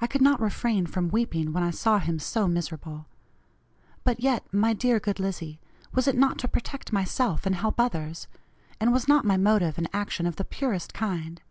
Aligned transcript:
I 0.00 0.06
could 0.06 0.22
not 0.22 0.40
refrain 0.40 0.86
from 0.86 1.10
weeping 1.10 1.52
when 1.52 1.62
I 1.62 1.70
saw 1.70 1.98
him 1.98 2.18
so 2.18 2.48
miserable. 2.48 3.04
But 4.02 4.18
yet, 4.20 4.42
my 4.54 4.72
dear 4.72 4.98
good 4.98 5.20
Lizzie, 5.20 5.60
was 5.92 6.08
it 6.08 6.16
not 6.16 6.38
to 6.38 6.48
protect 6.48 6.94
myself 6.94 7.44
and 7.44 7.54
help 7.56 7.78
others 7.78 8.26
and 8.80 8.90
was 8.90 9.06
not 9.06 9.26
my 9.26 9.36
motive 9.36 9.76
and 9.76 9.86
action 9.92 10.24
of 10.24 10.36
the 10.36 10.46
purest 10.46 10.94
kind? 10.94 11.42